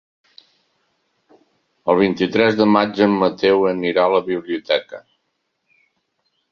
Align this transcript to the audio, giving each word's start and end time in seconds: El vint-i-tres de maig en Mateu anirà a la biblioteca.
El 1.93 1.99
vint-i-tres 1.99 2.57
de 2.63 2.67
maig 2.77 3.03
en 3.09 3.15
Mateu 3.25 3.69
anirà 3.75 4.09
a 4.09 4.13
la 4.17 4.25
biblioteca. 4.33 5.05